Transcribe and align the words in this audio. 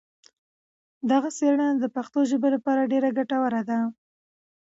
دغه 1.11 1.29
څېړنه 1.37 1.67
د 1.77 1.85
پښتو 1.95 2.19
ژبې 2.29 2.49
لپاره 2.55 2.89
ډېره 2.91 3.09
ګټوره 3.17 3.61
ده. 3.69 3.79